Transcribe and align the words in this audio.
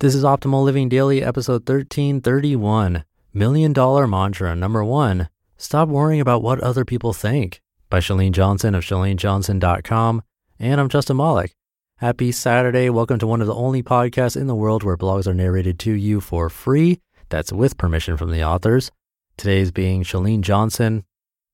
This 0.00 0.14
is 0.14 0.24
Optimal 0.24 0.62
Living 0.62 0.90
Daily, 0.90 1.22
episode 1.22 1.66
1331 1.66 3.06
Million 3.32 3.72
Dollar 3.72 4.06
Mantra 4.06 4.54
Number 4.54 4.84
One 4.84 5.30
Stop 5.56 5.88
Worrying 5.88 6.20
About 6.20 6.42
What 6.42 6.60
Other 6.60 6.84
People 6.84 7.14
Think 7.14 7.62
by 7.88 8.00
Chalene 8.00 8.32
Johnson 8.32 8.74
of 8.74 8.84
ChaleneJohnson.com. 8.84 10.22
And 10.58 10.80
I'm 10.82 10.90
Justin 10.90 11.16
Malik. 11.16 11.54
Happy 11.96 12.30
Saturday. 12.30 12.90
Welcome 12.90 13.18
to 13.20 13.26
one 13.26 13.40
of 13.40 13.46
the 13.46 13.54
only 13.54 13.82
podcasts 13.82 14.38
in 14.38 14.48
the 14.48 14.54
world 14.54 14.82
where 14.82 14.98
blogs 14.98 15.26
are 15.26 15.32
narrated 15.32 15.78
to 15.78 15.92
you 15.92 16.20
for 16.20 16.50
free. 16.50 17.00
That's 17.30 17.50
with 17.50 17.78
permission 17.78 18.18
from 18.18 18.30
the 18.32 18.44
authors. 18.44 18.90
Today's 19.38 19.70
being 19.70 20.02
Chalene 20.02 20.42
Johnson, 20.42 21.04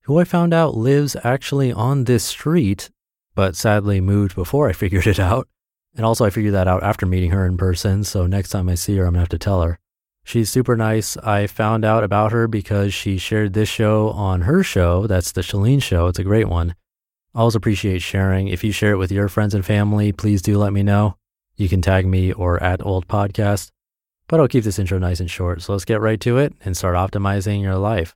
who 0.06 0.18
I 0.18 0.24
found 0.24 0.52
out 0.52 0.74
lives 0.74 1.14
actually 1.22 1.72
on 1.72 2.04
this 2.04 2.24
street, 2.24 2.90
but 3.36 3.54
sadly 3.54 4.00
moved 4.00 4.34
before 4.34 4.68
I 4.68 4.72
figured 4.72 5.06
it 5.06 5.20
out. 5.20 5.46
And 5.94 6.06
also, 6.06 6.24
I 6.24 6.30
figured 6.30 6.54
that 6.54 6.68
out 6.68 6.82
after 6.82 7.04
meeting 7.04 7.32
her 7.32 7.44
in 7.44 7.56
person. 7.56 8.04
So 8.04 8.26
next 8.26 8.50
time 8.50 8.68
I 8.68 8.74
see 8.74 8.96
her, 8.96 9.04
I'm 9.04 9.12
gonna 9.12 9.20
have 9.20 9.28
to 9.30 9.38
tell 9.38 9.62
her. 9.62 9.78
She's 10.24 10.50
super 10.50 10.76
nice. 10.76 11.16
I 11.18 11.46
found 11.46 11.84
out 11.84 12.04
about 12.04 12.32
her 12.32 12.46
because 12.46 12.94
she 12.94 13.18
shared 13.18 13.52
this 13.52 13.68
show 13.68 14.10
on 14.10 14.42
her 14.42 14.62
show. 14.62 15.06
That's 15.06 15.32
the 15.32 15.40
Chalene 15.40 15.82
Show. 15.82 16.06
It's 16.06 16.18
a 16.18 16.24
great 16.24 16.48
one. 16.48 16.74
I 17.34 17.40
always 17.40 17.54
appreciate 17.54 18.02
sharing. 18.02 18.48
If 18.48 18.62
you 18.62 18.72
share 18.72 18.92
it 18.92 18.98
with 18.98 19.10
your 19.10 19.28
friends 19.28 19.54
and 19.54 19.66
family, 19.66 20.12
please 20.12 20.40
do 20.40 20.58
let 20.58 20.72
me 20.72 20.82
know. 20.82 21.16
You 21.56 21.68
can 21.68 21.82
tag 21.82 22.06
me 22.06 22.32
or 22.32 22.62
at 22.62 22.84
Old 22.84 23.08
Podcast. 23.08 23.70
But 24.28 24.40
I'll 24.40 24.48
keep 24.48 24.64
this 24.64 24.78
intro 24.78 24.98
nice 24.98 25.20
and 25.20 25.30
short. 25.30 25.60
So 25.62 25.72
let's 25.72 25.84
get 25.84 26.00
right 26.00 26.20
to 26.20 26.38
it 26.38 26.54
and 26.64 26.76
start 26.76 26.94
optimizing 26.94 27.60
your 27.60 27.76
life. 27.76 28.14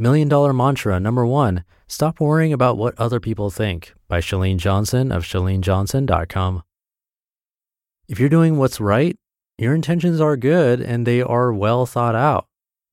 Million 0.00 0.28
Dollar 0.28 0.54
Mantra 0.54 0.98
number 0.98 1.26
one 1.26 1.62
Stop 1.86 2.20
worrying 2.20 2.54
about 2.54 2.78
what 2.78 2.98
other 2.98 3.20
people 3.20 3.50
think 3.50 3.92
by 4.08 4.20
Chalene 4.20 4.56
Johnson 4.56 5.12
of 5.12 5.24
ChaleneJohnson.com. 5.24 6.62
If 8.08 8.18
you're 8.18 8.30
doing 8.30 8.56
what's 8.56 8.80
right, 8.80 9.14
your 9.58 9.74
intentions 9.74 10.18
are 10.18 10.38
good 10.38 10.80
and 10.80 11.06
they 11.06 11.20
are 11.20 11.52
well 11.52 11.84
thought 11.84 12.14
out. 12.14 12.46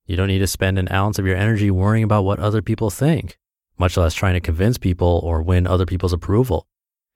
You 0.04 0.16
don't 0.16 0.28
need 0.28 0.40
to 0.40 0.46
spend 0.46 0.78
an 0.78 0.92
ounce 0.92 1.18
of 1.18 1.24
your 1.24 1.34
energy 1.34 1.70
worrying 1.70 2.04
about 2.04 2.26
what 2.26 2.40
other 2.40 2.60
people 2.60 2.90
think, 2.90 3.38
much 3.78 3.96
less 3.96 4.12
trying 4.12 4.34
to 4.34 4.40
convince 4.40 4.76
people 4.76 5.22
or 5.24 5.40
win 5.40 5.66
other 5.66 5.86
people's 5.86 6.12
approval. 6.12 6.66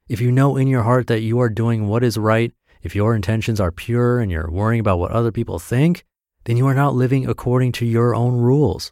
If 0.08 0.22
you 0.22 0.32
know 0.32 0.56
in 0.56 0.68
your 0.68 0.84
heart 0.84 1.06
that 1.08 1.20
you 1.20 1.38
are 1.38 1.50
doing 1.50 1.86
what 1.86 2.02
is 2.02 2.16
right, 2.16 2.50
if 2.82 2.96
your 2.96 3.14
intentions 3.14 3.60
are 3.60 3.70
pure 3.70 4.20
and 4.20 4.32
you're 4.32 4.50
worrying 4.50 4.80
about 4.80 5.00
what 5.00 5.10
other 5.10 5.30
people 5.30 5.58
think, 5.58 6.06
then 6.44 6.56
you 6.56 6.66
are 6.66 6.74
not 6.74 6.94
living 6.94 7.28
according 7.28 7.72
to 7.72 7.84
your 7.84 8.14
own 8.14 8.38
rules. 8.38 8.90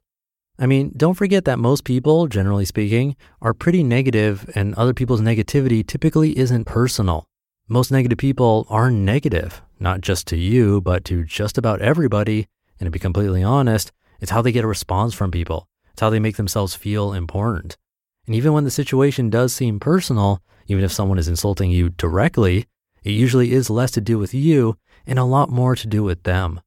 I 0.62 0.66
mean, 0.66 0.92
don't 0.94 1.14
forget 1.14 1.46
that 1.46 1.58
most 1.58 1.84
people, 1.84 2.26
generally 2.26 2.66
speaking, 2.66 3.16
are 3.40 3.54
pretty 3.54 3.82
negative 3.82 4.50
and 4.54 4.74
other 4.74 4.92
people's 4.92 5.22
negativity 5.22 5.84
typically 5.84 6.38
isn't 6.38 6.66
personal. 6.66 7.24
Most 7.66 7.90
negative 7.90 8.18
people 8.18 8.66
are 8.68 8.90
negative, 8.90 9.62
not 9.78 10.02
just 10.02 10.26
to 10.26 10.36
you, 10.36 10.82
but 10.82 11.02
to 11.06 11.24
just 11.24 11.56
about 11.56 11.80
everybody 11.80 12.46
and 12.78 12.86
to 12.86 12.90
be 12.90 12.98
completely 12.98 13.42
honest, 13.42 13.90
it's 14.20 14.32
how 14.32 14.42
they 14.42 14.52
get 14.52 14.64
a 14.64 14.68
response 14.68 15.14
from 15.14 15.30
people. 15.30 15.66
It's 15.92 16.02
how 16.02 16.10
they 16.10 16.20
make 16.20 16.36
themselves 16.36 16.74
feel 16.74 17.14
important. 17.14 17.78
And 18.26 18.34
even 18.36 18.52
when 18.52 18.64
the 18.64 18.70
situation 18.70 19.30
does 19.30 19.54
seem 19.54 19.80
personal, 19.80 20.42
even 20.66 20.84
if 20.84 20.92
someone 20.92 21.18
is 21.18 21.28
insulting 21.28 21.70
you 21.70 21.88
directly, 21.88 22.66
it 23.02 23.12
usually 23.12 23.52
is 23.52 23.70
less 23.70 23.92
to 23.92 24.02
do 24.02 24.18
with 24.18 24.34
you 24.34 24.76
and 25.06 25.18
a 25.18 25.24
lot 25.24 25.48
more 25.48 25.74
to 25.74 25.86
do 25.86 26.02
with 26.02 26.24
them. 26.24 26.60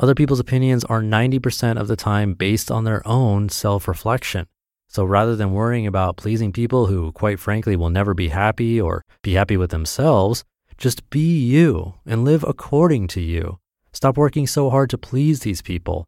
Other 0.00 0.14
people's 0.14 0.38
opinions 0.38 0.84
are 0.84 1.02
90% 1.02 1.76
of 1.76 1.88
the 1.88 1.96
time 1.96 2.34
based 2.34 2.70
on 2.70 2.84
their 2.84 3.06
own 3.06 3.48
self 3.48 3.88
reflection. 3.88 4.46
So 4.88 5.04
rather 5.04 5.34
than 5.34 5.52
worrying 5.52 5.86
about 5.86 6.16
pleasing 6.16 6.52
people 6.52 6.86
who, 6.86 7.12
quite 7.12 7.40
frankly, 7.40 7.74
will 7.74 7.90
never 7.90 8.14
be 8.14 8.28
happy 8.28 8.80
or 8.80 9.04
be 9.22 9.34
happy 9.34 9.56
with 9.56 9.70
themselves, 9.70 10.44
just 10.78 11.10
be 11.10 11.38
you 11.38 11.94
and 12.06 12.24
live 12.24 12.44
according 12.44 13.08
to 13.08 13.20
you. 13.20 13.58
Stop 13.92 14.16
working 14.16 14.46
so 14.46 14.70
hard 14.70 14.88
to 14.90 14.98
please 14.98 15.40
these 15.40 15.62
people. 15.62 16.06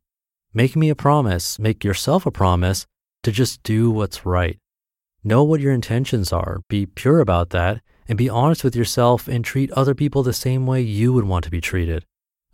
Make 0.54 0.76
me 0.76 0.88
a 0.88 0.94
promise, 0.94 1.58
make 1.58 1.82
yourself 1.82 2.24
a 2.24 2.30
promise 2.30 2.86
to 3.24 3.32
just 3.32 3.62
do 3.64 3.90
what's 3.90 4.24
right. 4.24 4.56
Know 5.24 5.42
what 5.42 5.60
your 5.60 5.72
intentions 5.72 6.32
are, 6.32 6.60
be 6.68 6.86
pure 6.86 7.20
about 7.20 7.50
that, 7.50 7.82
and 8.08 8.16
be 8.16 8.30
honest 8.30 8.62
with 8.62 8.76
yourself 8.76 9.26
and 9.28 9.44
treat 9.44 9.70
other 9.72 9.94
people 9.94 10.22
the 10.22 10.32
same 10.32 10.66
way 10.66 10.80
you 10.80 11.12
would 11.12 11.24
want 11.24 11.44
to 11.44 11.50
be 11.50 11.60
treated. 11.60 12.04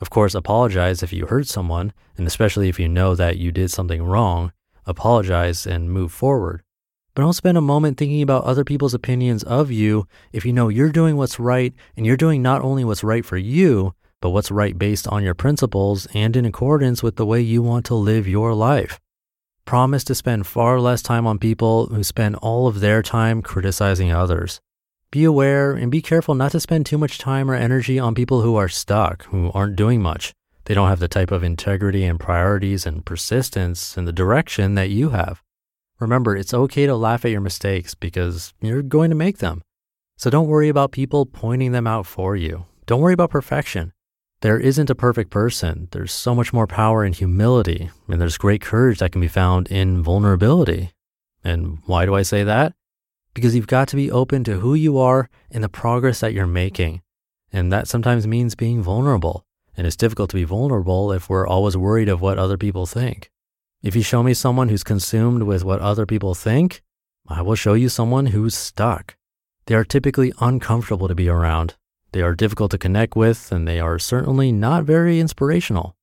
Of 0.00 0.10
course, 0.10 0.34
apologize 0.34 1.02
if 1.02 1.12
you 1.12 1.26
hurt 1.26 1.46
someone, 1.46 1.92
and 2.18 2.26
especially 2.26 2.68
if 2.68 2.78
you 2.78 2.88
know 2.88 3.14
that 3.14 3.38
you 3.38 3.50
did 3.50 3.70
something 3.70 4.02
wrong, 4.02 4.52
apologize 4.84 5.66
and 5.66 5.90
move 5.90 6.12
forward. 6.12 6.62
But 7.14 7.22
don't 7.22 7.32
spend 7.32 7.56
a 7.56 7.62
moment 7.62 7.96
thinking 7.96 8.20
about 8.20 8.44
other 8.44 8.62
people's 8.62 8.92
opinions 8.92 9.42
of 9.44 9.70
you 9.70 10.06
if 10.32 10.44
you 10.44 10.52
know 10.52 10.68
you're 10.68 10.92
doing 10.92 11.16
what's 11.16 11.40
right 11.40 11.72
and 11.96 12.04
you're 12.04 12.16
doing 12.18 12.42
not 12.42 12.60
only 12.60 12.84
what's 12.84 13.02
right 13.02 13.24
for 13.24 13.38
you, 13.38 13.94
but 14.20 14.30
what's 14.30 14.50
right 14.50 14.78
based 14.78 15.08
on 15.08 15.22
your 15.22 15.34
principles 15.34 16.06
and 16.12 16.36
in 16.36 16.44
accordance 16.44 17.02
with 17.02 17.16
the 17.16 17.24
way 17.24 17.40
you 17.40 17.62
want 17.62 17.86
to 17.86 17.94
live 17.94 18.28
your 18.28 18.52
life. 18.52 19.00
Promise 19.64 20.04
to 20.04 20.14
spend 20.14 20.46
far 20.46 20.78
less 20.78 21.00
time 21.00 21.26
on 21.26 21.38
people 21.38 21.86
who 21.86 22.04
spend 22.04 22.36
all 22.36 22.66
of 22.66 22.80
their 22.80 23.02
time 23.02 23.40
criticizing 23.40 24.12
others. 24.12 24.60
Be 25.10 25.24
aware 25.24 25.72
and 25.72 25.90
be 25.90 26.02
careful 26.02 26.34
not 26.34 26.52
to 26.52 26.60
spend 26.60 26.84
too 26.84 26.98
much 26.98 27.18
time 27.18 27.50
or 27.50 27.54
energy 27.54 27.98
on 27.98 28.14
people 28.14 28.42
who 28.42 28.56
are 28.56 28.68
stuck, 28.68 29.24
who 29.26 29.50
aren't 29.54 29.76
doing 29.76 30.02
much. 30.02 30.32
They 30.64 30.74
don't 30.74 30.88
have 30.88 30.98
the 30.98 31.08
type 31.08 31.30
of 31.30 31.44
integrity 31.44 32.04
and 32.04 32.18
priorities 32.18 32.86
and 32.86 33.06
persistence 33.06 33.96
in 33.96 34.04
the 34.04 34.12
direction 34.12 34.74
that 34.74 34.90
you 34.90 35.10
have. 35.10 35.42
Remember, 36.00 36.36
it's 36.36 36.52
okay 36.52 36.86
to 36.86 36.96
laugh 36.96 37.24
at 37.24 37.30
your 37.30 37.40
mistakes 37.40 37.94
because 37.94 38.52
you're 38.60 38.82
going 38.82 39.10
to 39.10 39.16
make 39.16 39.38
them. 39.38 39.62
So 40.18 40.28
don't 40.28 40.48
worry 40.48 40.68
about 40.68 40.92
people 40.92 41.24
pointing 41.24 41.72
them 41.72 41.86
out 41.86 42.06
for 42.06 42.34
you. 42.34 42.66
Don't 42.86 43.00
worry 43.00 43.14
about 43.14 43.30
perfection. 43.30 43.92
There 44.40 44.58
isn't 44.58 44.90
a 44.90 44.94
perfect 44.94 45.30
person. 45.30 45.88
There's 45.92 46.12
so 46.12 46.34
much 46.34 46.52
more 46.52 46.66
power 46.66 47.04
in 47.04 47.12
humility, 47.12 47.90
and 48.08 48.20
there's 48.20 48.36
great 48.36 48.60
courage 48.60 48.98
that 48.98 49.12
can 49.12 49.20
be 49.20 49.28
found 49.28 49.68
in 49.68 50.02
vulnerability. 50.02 50.90
And 51.42 51.78
why 51.86 52.06
do 52.06 52.14
I 52.14 52.22
say 52.22 52.44
that? 52.44 52.74
Because 53.36 53.54
you've 53.54 53.66
got 53.66 53.86
to 53.88 53.96
be 53.96 54.10
open 54.10 54.42
to 54.44 54.60
who 54.60 54.74
you 54.74 54.98
are 54.98 55.28
and 55.50 55.62
the 55.62 55.68
progress 55.68 56.20
that 56.20 56.32
you're 56.32 56.46
making. 56.46 57.02
And 57.52 57.70
that 57.72 57.86
sometimes 57.86 58.26
means 58.26 58.54
being 58.54 58.82
vulnerable. 58.82 59.44
And 59.76 59.86
it's 59.86 59.94
difficult 59.94 60.30
to 60.30 60.36
be 60.36 60.44
vulnerable 60.44 61.12
if 61.12 61.28
we're 61.28 61.46
always 61.46 61.76
worried 61.76 62.08
of 62.08 62.20
what 62.20 62.38
other 62.38 62.56
people 62.56 62.86
think. 62.86 63.30
If 63.82 63.94
you 63.94 64.02
show 64.02 64.22
me 64.22 64.34
someone 64.34 64.70
who's 64.70 64.82
consumed 64.82 65.42
with 65.44 65.62
what 65.62 65.80
other 65.80 66.06
people 66.06 66.34
think, 66.34 66.82
I 67.28 67.42
will 67.42 67.54
show 67.54 67.74
you 67.74 67.88
someone 67.88 68.26
who's 68.26 68.56
stuck. 68.56 69.16
They 69.66 69.74
are 69.74 69.84
typically 69.84 70.32
uncomfortable 70.40 71.06
to 71.06 71.14
be 71.14 71.28
around 71.28 71.76
they 72.16 72.22
are 72.22 72.34
difficult 72.34 72.70
to 72.70 72.78
connect 72.78 73.14
with, 73.14 73.52
and 73.52 73.68
they 73.68 73.78
are 73.78 73.98
certainly 73.98 74.50
not 74.50 74.84
very 74.84 75.20
inspirational. 75.20 75.94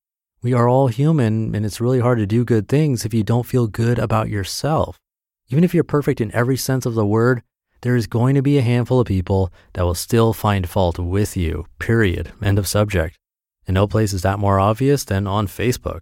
We 0.42 0.52
are 0.52 0.68
all 0.68 0.86
human, 0.86 1.52
and 1.56 1.66
it's 1.66 1.80
really 1.80 1.98
hard 1.98 2.18
to 2.18 2.26
do 2.26 2.44
good 2.44 2.68
things 2.68 3.04
if 3.04 3.12
you 3.12 3.24
don't 3.24 3.46
feel 3.46 3.66
good 3.66 3.98
about 3.98 4.28
yourself. 4.28 5.00
Even 5.48 5.64
if 5.64 5.74
you're 5.74 5.84
perfect 5.84 6.20
in 6.20 6.34
every 6.34 6.56
sense 6.56 6.86
of 6.86 6.94
the 6.94 7.06
word, 7.06 7.42
there 7.82 7.96
is 7.96 8.06
going 8.06 8.34
to 8.34 8.42
be 8.42 8.56
a 8.56 8.62
handful 8.62 9.00
of 9.00 9.06
people 9.06 9.52
that 9.74 9.82
will 9.82 9.94
still 9.94 10.32
find 10.32 10.68
fault 10.68 10.98
with 10.98 11.36
you, 11.36 11.66
period. 11.78 12.32
End 12.42 12.58
of 12.58 12.66
subject. 12.66 13.18
And 13.66 13.74
no 13.74 13.86
place 13.86 14.12
is 14.12 14.22
that 14.22 14.38
more 14.38 14.58
obvious 14.58 15.04
than 15.04 15.26
on 15.26 15.46
Facebook. 15.46 16.00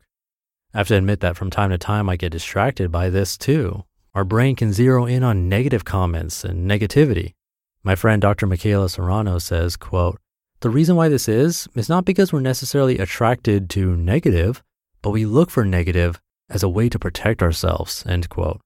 I 0.73 0.79
have 0.79 0.89
to 0.89 0.97
admit 0.97 1.21
that 1.21 1.37
from 1.37 1.51
time 1.51 1.71
to 1.71 1.79
time 1.79 2.09
I 2.09 2.17
get 2.17 2.33
distracted 2.33 2.93
by 2.93 3.11
this 3.11 3.37
too. 3.37 3.85
Our 4.15 4.25
brain 4.25 4.57
can 4.57 4.73
zero 4.73 5.07
in 5.07 5.25
on 5.25 5.49
negative 5.49 5.85
comments 5.85 6.45
and 6.45 6.71
negativity. 6.71 7.35
My 7.83 7.97
friend 7.97 8.23
Dr. 8.23 8.47
Michaela 8.47 8.89
Serrano 8.89 9.39
says, 9.39 9.77
quote, 9.77 10.21
the 10.61 10.71
reason 10.71 10.95
why 10.95 11.09
this 11.09 11.29
is, 11.29 11.67
is 11.75 11.89
not 11.89 12.05
because 12.05 12.33
we're 12.33 12.41
necessarily 12.41 12.99
attracted 12.99 13.69
to 13.71 13.97
negative, 13.97 14.63
but 15.03 15.11
we 15.11 15.27
look 15.27 15.51
for 15.51 15.65
negative 15.65 16.21
as 16.49 16.63
a 16.63 16.69
way 16.69 16.89
to 16.89 16.99
protect 17.01 17.43
ourselves, 17.43 18.05
end 18.07 18.29
quote. 18.29 18.61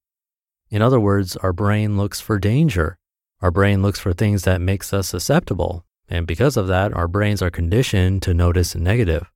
In 0.70 0.82
other 0.82 0.98
words, 0.98 1.36
our 1.36 1.52
brain 1.52 1.96
looks 1.96 2.20
for 2.20 2.38
danger. 2.38 2.98
Our 3.40 3.50
brain 3.50 3.82
looks 3.82 4.00
for 4.00 4.12
things 4.12 4.42
that 4.42 4.60
makes 4.60 4.92
us 4.92 5.08
susceptible. 5.08 5.84
And 6.08 6.26
because 6.26 6.56
of 6.56 6.66
that, 6.68 6.92
our 6.94 7.08
brains 7.08 7.42
are 7.42 7.50
conditioned 7.50 8.22
to 8.22 8.34
notice 8.34 8.74
negative. 8.74 9.30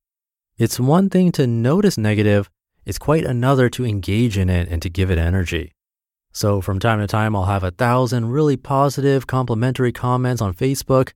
It's 0.58 0.78
one 0.80 1.08
thing 1.08 1.32
to 1.32 1.46
notice 1.46 1.96
negative, 1.98 2.50
it's 2.84 2.98
quite 2.98 3.24
another 3.24 3.68
to 3.70 3.86
engage 3.86 4.36
in 4.36 4.48
it 4.50 4.68
and 4.68 4.82
to 4.82 4.90
give 4.90 5.10
it 5.10 5.18
energy. 5.18 5.72
So 6.32 6.60
from 6.60 6.78
time 6.78 7.00
to 7.00 7.06
time, 7.06 7.34
I'll 7.34 7.44
have 7.44 7.64
a 7.64 7.70
thousand 7.70 8.30
really 8.30 8.56
positive, 8.56 9.26
complimentary 9.26 9.92
comments 9.92 10.40
on 10.40 10.54
Facebook, 10.54 11.12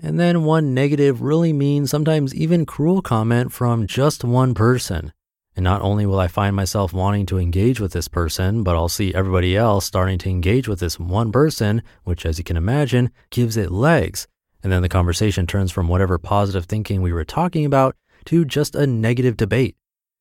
And 0.00 0.18
then 0.18 0.44
one 0.44 0.74
negative, 0.74 1.22
really 1.22 1.52
mean, 1.52 1.86
sometimes 1.88 2.34
even 2.34 2.64
cruel 2.64 3.02
comment 3.02 3.52
from 3.52 3.88
just 3.88 4.22
one 4.22 4.54
person. 4.54 5.12
And 5.58 5.64
not 5.64 5.82
only 5.82 6.06
will 6.06 6.20
I 6.20 6.28
find 6.28 6.54
myself 6.54 6.92
wanting 6.92 7.26
to 7.26 7.38
engage 7.40 7.80
with 7.80 7.92
this 7.92 8.06
person, 8.06 8.62
but 8.62 8.76
I'll 8.76 8.88
see 8.88 9.12
everybody 9.12 9.56
else 9.56 9.84
starting 9.84 10.16
to 10.18 10.30
engage 10.30 10.68
with 10.68 10.78
this 10.78 11.00
one 11.00 11.32
person, 11.32 11.82
which, 12.04 12.24
as 12.24 12.38
you 12.38 12.44
can 12.44 12.56
imagine, 12.56 13.10
gives 13.30 13.56
it 13.56 13.72
legs. 13.72 14.28
And 14.62 14.70
then 14.70 14.82
the 14.82 14.88
conversation 14.88 15.48
turns 15.48 15.72
from 15.72 15.88
whatever 15.88 16.16
positive 16.16 16.66
thinking 16.66 17.02
we 17.02 17.12
were 17.12 17.24
talking 17.24 17.64
about 17.64 17.96
to 18.26 18.44
just 18.44 18.76
a 18.76 18.86
negative 18.86 19.36
debate. 19.36 19.74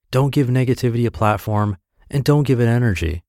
Don't 0.10 0.34
give 0.34 0.48
negativity 0.48 1.06
a 1.06 1.12
platform 1.12 1.78
and 2.10 2.24
don't 2.24 2.48
give 2.48 2.60
it 2.60 2.66
energy. 2.66 3.22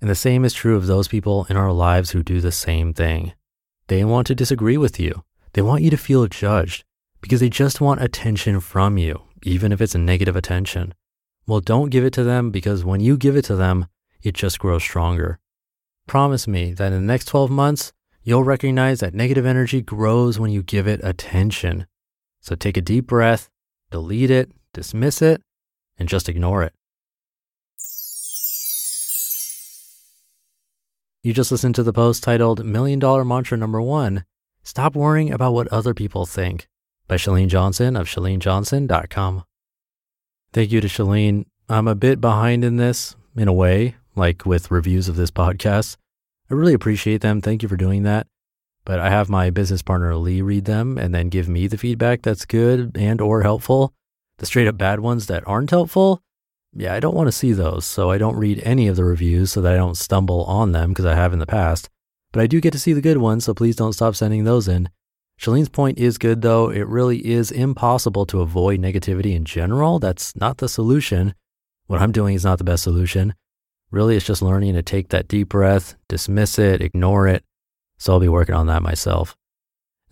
And 0.00 0.10
the 0.10 0.16
same 0.16 0.44
is 0.44 0.52
true 0.52 0.74
of 0.74 0.88
those 0.88 1.06
people 1.06 1.46
in 1.48 1.56
our 1.56 1.70
lives 1.70 2.10
who 2.10 2.24
do 2.24 2.40
the 2.40 2.50
same 2.50 2.92
thing. 2.92 3.34
They 3.86 4.04
want 4.04 4.26
to 4.26 4.34
disagree 4.34 4.78
with 4.78 4.98
you. 4.98 5.22
They 5.52 5.62
want 5.62 5.84
you 5.84 5.90
to 5.90 5.96
feel 5.96 6.26
judged 6.26 6.82
because 7.20 7.38
they 7.38 7.50
just 7.50 7.80
want 7.80 8.02
attention 8.02 8.58
from 8.58 8.98
you, 8.98 9.22
even 9.44 9.70
if 9.70 9.80
it's 9.80 9.94
negative 9.94 10.34
attention. 10.34 10.92
Well, 11.46 11.60
don't 11.60 11.90
give 11.90 12.04
it 12.04 12.12
to 12.14 12.24
them 12.24 12.50
because 12.50 12.84
when 12.84 13.00
you 13.00 13.16
give 13.16 13.36
it 13.36 13.44
to 13.44 13.56
them, 13.56 13.86
it 14.22 14.34
just 14.34 14.58
grows 14.58 14.82
stronger. 14.82 15.38
Promise 16.08 16.48
me 16.48 16.72
that 16.72 16.92
in 16.92 17.00
the 17.00 17.12
next 17.12 17.26
12 17.26 17.50
months, 17.50 17.92
you'll 18.24 18.42
recognize 18.42 19.00
that 19.00 19.14
negative 19.14 19.46
energy 19.46 19.80
grows 19.80 20.40
when 20.40 20.50
you 20.50 20.62
give 20.62 20.88
it 20.88 21.00
attention. 21.04 21.86
So 22.40 22.56
take 22.56 22.76
a 22.76 22.80
deep 22.80 23.06
breath, 23.06 23.48
delete 23.90 24.30
it, 24.30 24.50
dismiss 24.72 25.22
it, 25.22 25.42
and 25.96 26.08
just 26.08 26.28
ignore 26.28 26.64
it. 26.64 26.72
You 31.22 31.32
just 31.32 31.50
listened 31.50 31.74
to 31.76 31.82
the 31.82 31.92
post 31.92 32.22
titled 32.22 32.64
Million 32.64 32.98
Dollar 32.98 33.24
Mantra 33.24 33.56
Number 33.56 33.80
One 33.82 34.24
Stop 34.62 34.94
Worrying 34.94 35.32
About 35.32 35.54
What 35.54 35.68
Other 35.68 35.94
People 35.94 36.26
Think 36.26 36.68
by 37.08 37.16
Chalene 37.16 37.48
Johnson 37.48 37.96
of 37.96 38.06
ChaleneJohnson.com. 38.08 39.44
Thank 40.52 40.72
you 40.72 40.80
to 40.80 40.88
Chalene. 40.88 41.44
I'm 41.68 41.88
a 41.88 41.94
bit 41.94 42.20
behind 42.20 42.64
in 42.64 42.76
this, 42.76 43.16
in 43.36 43.48
a 43.48 43.52
way, 43.52 43.96
like 44.14 44.46
with 44.46 44.70
reviews 44.70 45.08
of 45.08 45.16
this 45.16 45.30
podcast. 45.30 45.96
I 46.50 46.54
really 46.54 46.74
appreciate 46.74 47.20
them. 47.20 47.40
Thank 47.40 47.62
you 47.62 47.68
for 47.68 47.76
doing 47.76 48.04
that. 48.04 48.26
But 48.84 49.00
I 49.00 49.10
have 49.10 49.28
my 49.28 49.50
business 49.50 49.82
partner 49.82 50.14
Lee 50.16 50.40
read 50.40 50.64
them 50.64 50.96
and 50.96 51.14
then 51.14 51.28
give 51.28 51.48
me 51.48 51.66
the 51.66 51.76
feedback 51.76 52.22
that's 52.22 52.44
good 52.44 52.96
and 52.96 53.20
or 53.20 53.42
helpful. 53.42 53.92
The 54.38 54.46
straight 54.46 54.68
up 54.68 54.78
bad 54.78 55.00
ones 55.00 55.26
that 55.26 55.46
aren't 55.46 55.70
helpful, 55.70 56.22
yeah, 56.72 56.94
I 56.94 57.00
don't 57.00 57.14
want 57.14 57.26
to 57.26 57.32
see 57.32 57.52
those. 57.52 57.84
So 57.84 58.10
I 58.10 58.18
don't 58.18 58.36
read 58.36 58.60
any 58.64 58.86
of 58.86 58.96
the 58.96 59.04
reviews 59.04 59.50
so 59.50 59.60
that 59.62 59.72
I 59.72 59.76
don't 59.76 59.96
stumble 59.96 60.44
on 60.44 60.72
them 60.72 60.90
because 60.90 61.06
I 61.06 61.14
have 61.14 61.32
in 61.32 61.38
the 61.38 61.46
past. 61.46 61.88
But 62.32 62.42
I 62.42 62.46
do 62.46 62.60
get 62.60 62.72
to 62.72 62.78
see 62.78 62.92
the 62.92 63.00
good 63.00 63.18
ones, 63.18 63.44
so 63.44 63.54
please 63.54 63.76
don't 63.76 63.94
stop 63.94 64.14
sending 64.14 64.44
those 64.44 64.68
in. 64.68 64.90
Chalene's 65.38 65.68
point 65.68 65.98
is 65.98 66.18
good, 66.18 66.42
though. 66.42 66.70
It 66.70 66.86
really 66.88 67.26
is 67.26 67.50
impossible 67.50 68.26
to 68.26 68.40
avoid 68.40 68.80
negativity 68.80 69.34
in 69.34 69.44
general. 69.44 69.98
That's 69.98 70.34
not 70.34 70.58
the 70.58 70.68
solution. 70.68 71.34
What 71.86 72.00
I'm 72.00 72.12
doing 72.12 72.34
is 72.34 72.44
not 72.44 72.58
the 72.58 72.64
best 72.64 72.82
solution. 72.82 73.34
Really, 73.90 74.16
it's 74.16 74.26
just 74.26 74.42
learning 74.42 74.74
to 74.74 74.82
take 74.82 75.08
that 75.08 75.28
deep 75.28 75.50
breath, 75.50 75.94
dismiss 76.08 76.58
it, 76.58 76.80
ignore 76.80 77.28
it. 77.28 77.44
So 77.98 78.14
I'll 78.14 78.20
be 78.20 78.28
working 78.28 78.54
on 78.54 78.66
that 78.66 78.82
myself. 78.82 79.36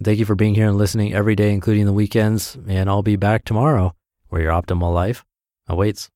Thank 0.02 0.18
you 0.18 0.24
for 0.24 0.34
being 0.34 0.54
here 0.54 0.68
and 0.68 0.76
listening 0.76 1.14
every 1.14 1.34
day, 1.34 1.52
including 1.52 1.86
the 1.86 1.92
weekends. 1.92 2.56
And 2.68 2.88
I'll 2.88 3.02
be 3.02 3.16
back 3.16 3.44
tomorrow 3.44 3.94
where 4.28 4.42
your 4.42 4.52
optimal 4.52 4.92
life 4.92 5.24
awaits. 5.68 6.10